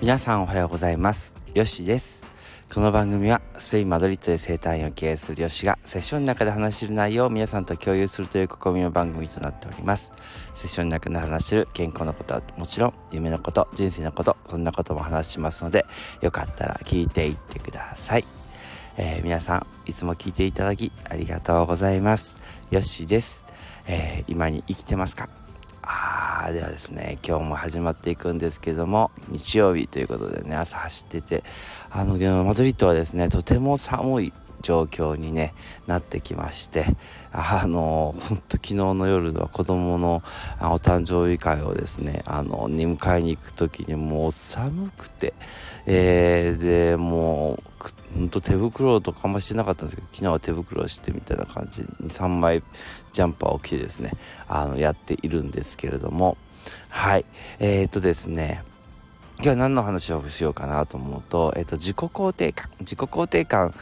[0.00, 1.30] 皆さんおはようございます。
[1.52, 2.24] よしです。
[2.72, 10.10] この番組はスペイン・マドリッドで生態院を経営するヨシがセッションの中で話している内容を皆さんと共有するという試みの番組となっております。
[10.54, 15.84] セッションの中で話している健康のことはもちろん夢のこと人生のことそんなことも話しますので
[16.22, 18.24] よかったら聞いていってください。
[18.96, 22.36] えー、皆さんいつも聞いていただきありがとうございます。
[22.70, 23.44] ヨッシーです、
[23.86, 25.28] えー、今に生きてますか？
[26.46, 31.44] あではですね今日も始まっていくんですけども日曜日ということでね朝走ってて
[31.90, 35.54] あのマドリッドはですねとても寒い状況にね
[35.86, 36.84] なってきまして
[37.32, 40.22] あのほんと昨日の夜は子供の
[40.60, 45.34] お誕生日会をですねあのに迎えに行く時にもう寒くて、
[45.86, 47.62] えー、でもう
[48.14, 52.62] ほんと手袋とかあんましてなかったんですけど昨日は手袋してみたいな感じに3枚
[53.12, 54.12] ジャンパーを着てですね
[54.48, 56.36] あのやっているんですけれども
[56.90, 57.24] はい
[57.58, 58.62] えー、っとですね
[59.42, 62.68] 今日は何の話をしようかなと思うと、えっ、と、自己肯定感。
[62.80, 63.72] 自己肯定感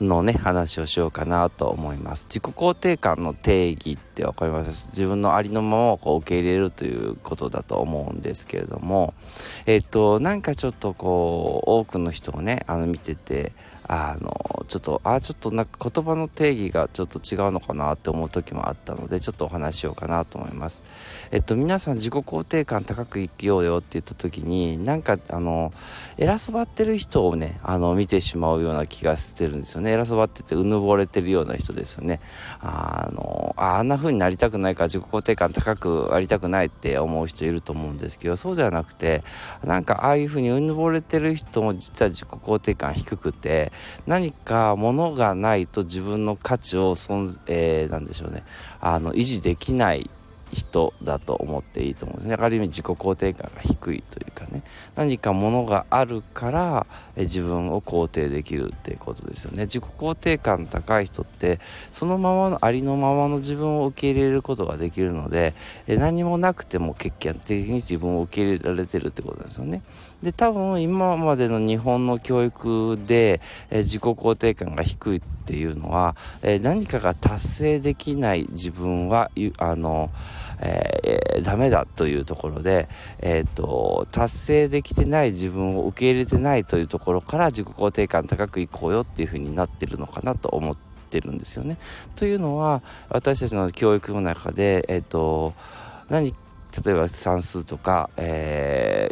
[0.00, 2.26] のね、話をしようかなと思います。
[2.28, 4.88] 自己肯定感の定義ってわかります？
[4.88, 9.14] 自分のありのままをこう受け入れるということだと思うんですけれども、
[9.66, 13.52] えっ、と、なんかちょっとこう、多くの人をね、あの見てて、
[13.86, 20.84] あのちょっとあちょっとなんか言葉の定義がちょっと違うのかなって思う時もあったのでちょっとお話しようかなと思います。
[21.32, 25.70] えっと皆さん自己肯定感高く生きようよって言った時になんかあの
[26.16, 29.83] 偉そうばってる人をねあの見てしまうような気がしてるんですよね。
[29.90, 32.20] 偉そばっててうぬぼれてるような人ですよね。
[32.60, 39.22] あのああんな風になりたくないから自己肯定感高くありたくないって思う人いると思うんですけどそうではなくて
[39.64, 43.72] なんかああいう風にうぬぼれてる人も実は自己肯定感低くて
[44.06, 48.44] 何か物がないと自分の価値を存、えー、なんでしょうね。
[48.80, 50.10] あの維持できない
[50.54, 52.36] 人だと思っていいと思うんですね。
[52.40, 54.62] ある意味自己肯定感が低いというかね
[54.94, 59.64] 何かものがあるから自分を肯定できるっていうことですよね。
[59.64, 61.60] 自己肯定感高い人って
[61.92, 65.54] そのままのありのままの自分を受け入れることができるので
[65.88, 69.82] 何もなくても結果的に自分を受け入れられてるってことですよね。
[70.22, 73.40] で多分今までの日本の教育で
[73.70, 80.10] 自己肯定感が低いっていうのはえ何かが達成できない自分はあの
[80.60, 82.88] えー、ダメだというところで、
[83.18, 90.76] えーと、達成できてない自分を受け入れてないというところから自己肯定感高くいこうよっていうふうになってるのかなと思っ
[91.10, 91.76] てるんですよね。
[92.16, 95.54] というのは私たちの教育の中で、えーと、
[96.08, 96.34] 何
[96.84, 99.10] 例えば算数とか、え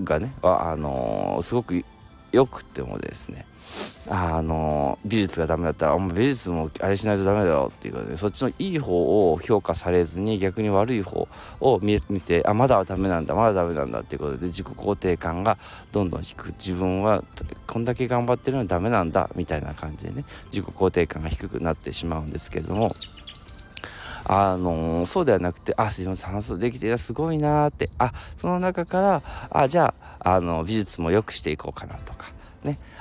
[0.00, 1.84] ー、がねあの、すごく
[2.32, 3.46] よくてもですね
[4.08, 11.28] あの美術がダメだったら美術もあれしないとダメだよっていうかねそっちのいい方を評価されずに逆に悪い方
[11.60, 15.58] を見てあまだダメなんだまだダメなんだっていうことで自己肯定感が
[15.92, 16.48] どんどん低く。
[16.58, 17.22] 自分は
[17.66, 22.90] こんだけ頑張ってるのにダメなんだみたいな感じでね自己肯定感が低くなってしまうんですけれども
[24.28, 32.26] あのー、そうではなくて、あ、すいません、算数できてるすごいなーって、あ、その中から、あ、じゃあ、あの、美術も良くしていこうかなとか、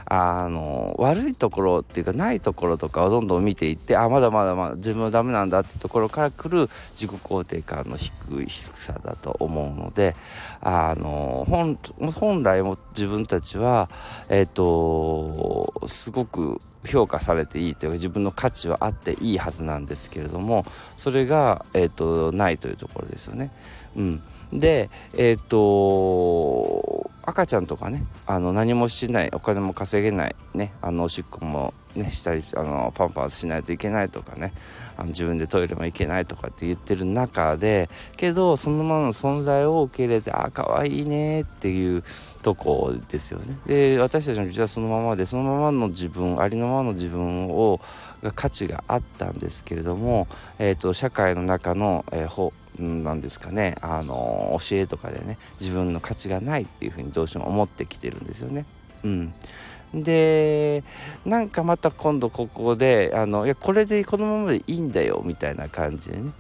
[0.10, 10.16] あの悪いところっていうかないところとかをどんどん見ていってあまだまだまだ自分はダメなんだってところから来る自己肯定感の低い低さだと思うので
[10.62, 11.78] あの本
[12.14, 13.88] 本来も自分たちは
[14.30, 20.66] えっ、ー、とすごく評価されていいというか自分の価値はあっていいはずなんですけれども
[20.98, 23.52] それが、えーと、ないというところですよね。
[23.96, 24.22] うん、
[24.54, 26.97] でえっ、ー、と
[27.28, 34.54] 赤ちゃんとかねあの何もしないお金も稼げないねあのおしっこもねしたりあのパンパンしないといけないとかね
[34.96, 42.02] あの自分でトイレも行けないとかって言ってる中でけどそのままの存在を受け入れてあ可愛いねっていう
[42.44, 43.58] とこですよね。
[43.66, 47.82] で私たちも実はそのままでそのままの自分ありのままの自分を
[48.24, 50.28] が価値があったんですけれども、
[50.60, 53.76] えーと、社会の中の、えー、なんですかね。
[53.82, 58.66] あの教えとかでね自分の価値がないっていうふうにどうしても思ってきてるんですよね。
[59.04, 59.34] うん、
[59.94, 60.84] で
[61.26, 66.32] なんかまた今度ここであのいやこれでこのままでいいんだよみたいな感じでね。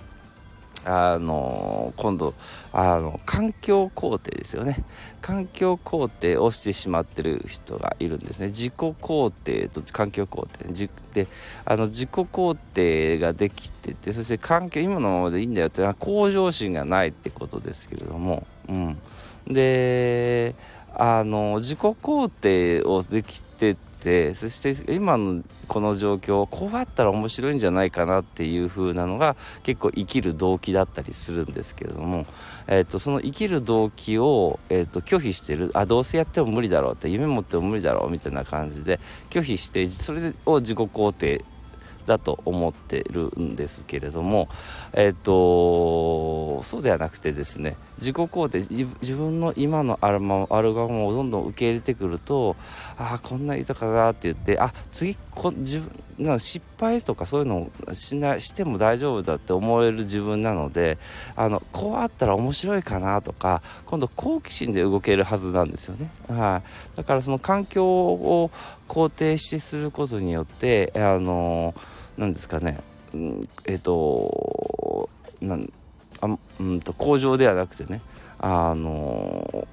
[0.89, 2.33] あの今度
[2.71, 4.85] あの環境肯定ですよね。
[5.21, 8.47] 環境肯定をしてしまってる人がいるんですね。
[8.47, 10.89] 自己肯定と環境肯定。
[11.13, 11.27] で
[11.65, 18.47] あの自己肯定ができててそして環境今のままでいいんだよって向上心がないってことですけれども。
[18.69, 18.97] うん。
[19.45, 20.55] で
[20.95, 23.75] あの自己肯定をできてて
[24.35, 32.25] そして今のこの状況こうあったら面白いんじゃないかなっていう風なのが結構生きる動機だったりするんですけれども、
[32.67, 38.99] えーと、その生きる動機を、えーと、拒否してるあどうせやっても無理だろうって夢持っても無理だろうみたいな感じで
[39.29, 41.45] 拒否してそれを自己肯定
[42.07, 44.47] だと思ってるんですけれども、
[44.93, 48.59] えっ、ー、と、そうではなくてですね、自己肯定、
[49.01, 52.55] 自分の今のアルバムをどんどん受け入れてくると、
[52.97, 60.97] ああ、こんな豊かだって言って、あ、次こ、自分、な失敗とかそういうのをしなしても大丈夫だって思える自分なので、
[61.35, 66.09] あの、こうあったら面白いかなとか、今度好奇心で動けるはずなんですよね。
[66.27, 66.61] は
[66.95, 66.97] い。
[66.97, 68.51] だからその環境を
[68.87, 71.75] 肯定してすることによって、あの
[72.17, 72.79] 何ですかね、
[73.13, 75.09] うん、えっ、ー、と
[75.41, 75.71] なん
[76.21, 78.01] あうんと工場ではなくてね
[78.39, 79.67] あの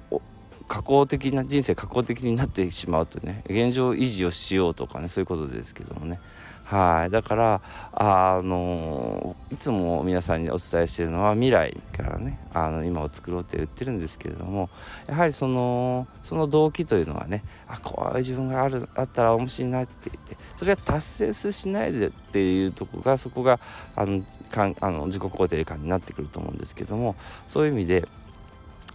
[0.85, 6.19] 工的な人生加工的になってしまうとね現状維持をしようとかねそういうことですけどもね。
[6.65, 7.11] はい。
[7.11, 7.61] だから
[7.93, 14.69] あのいつも皆さんにお伝えしてるのは未来からねあの今を作ろうって言ってるんですけれども
[15.07, 23.59] やはりそのその動機というのはねあこういう自分があるあったら面白いなって言ってそれは達成しないでっていうとこがそこが
[23.95, 27.15] あのかんあの自己肯定感になってくると思うんですけども
[27.47, 28.07] そういう意味で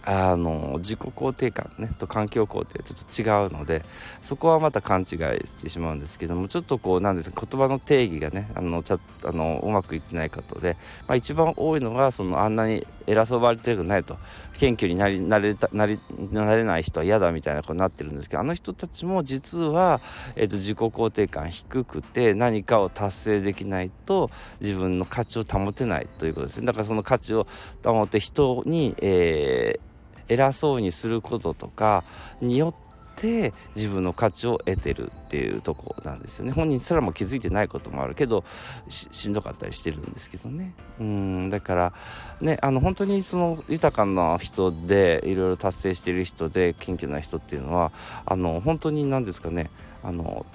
[0.03, 3.83] あの自己肯定感ねと環境肯定ちょっと違うので
[4.21, 10.77] そこはまた勘違いしてしまうんですけどもちょっとこうなんです言葉の定義がねあのちゃあのうまくいってないことで、
[11.07, 14.17] まあ、一番多いのがそのあんなに偉そうばれてるくないと
[14.57, 15.99] 謙虚になりなれたなり
[16.31, 19.99] なれない人は嫌だみたいなことになってるんですけどあの人たちも実は、
[20.35, 26.65] えーと、自己肯定感低くて何かを達成できないと自分の価値を保てないということですね。
[26.65, 27.47] だからその価値を
[27.83, 29.91] 保って人に、えー
[30.31, 32.03] 偉そうにすることとか
[32.41, 32.73] によっ
[33.15, 36.51] て自分の価値を得てるっていうとこなんですよね。
[36.51, 38.43] 本人すらも気づいてないこともあるけど
[38.87, 40.73] しんどかったりしてるんですけどね。
[40.99, 41.93] うんだから
[42.39, 47.91] ねあの本当にその豊かな人でいろいろ達成してる人で謙虚な人っていうのは
[48.25, 49.69] あの本当に何ですかね。
[50.03, 50.45] あの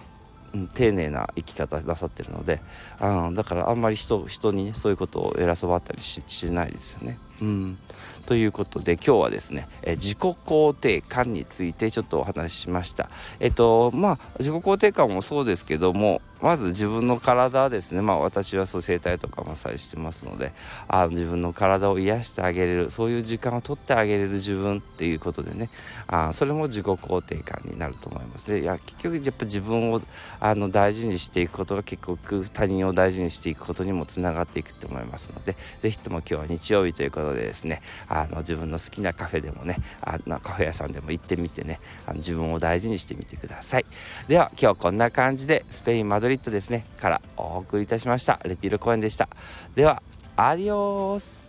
[0.74, 2.60] 丁寧な生き方なさってるので
[2.98, 7.18] あのだからあんまり人人にねそういうことを偉そうばったりししないですよね。
[7.40, 7.78] うん、
[8.26, 13.08] ということで今日はですね、え自己肯定感についてちょっとお話ししました。
[13.40, 18.02] えっとまあ自己肯定感もそうですけどもまず自分の体ですね。
[18.02, 20.52] まあ私はそう整体とかマッサージしてますので
[20.86, 25.70] あの自分の体を癒してあげれるそういう時間を取ってあげれる自分っていうことでね
[26.06, 28.50] あそれも自己肯定感になると思います。
[28.50, 30.02] でいや結局やっぱ自分を
[30.38, 43.86] あの大事にしていくことが結局他人を大事にしていくことにもつながっていくと思いますので是非とも今日は日曜日ということことでですねあの自分の好きなカフェでもねあのカフェ屋さんでも行ってみてねあの自分を大事にしてみてください。
[44.28, 48.40] では今日こんな感じでスペインマドリッドですねからお送りいたしました。
[48.44, 49.28] レティール公園でした。
[49.74, 50.02] では
[50.36, 51.45] アディオース。